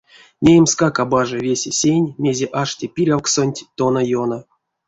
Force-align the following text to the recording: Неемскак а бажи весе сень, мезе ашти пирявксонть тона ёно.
Неемскак 0.45 0.95
а 1.03 1.05
бажи 1.11 1.37
весе 1.45 1.71
сень, 1.79 2.13
мезе 2.21 2.47
ашти 2.61 2.85
пирявксонть 2.93 3.65
тона 3.77 4.01
ёно. 4.21 4.37